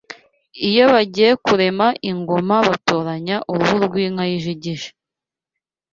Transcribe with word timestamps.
Iyo 0.69 0.85
bagiye 0.93 1.31
kurema 1.45 1.87
ingoma 2.09 2.55
batoranya 2.67 3.37
uruhu 3.51 3.75
rw’inka 3.85 4.23
y’ijigija 4.29 4.89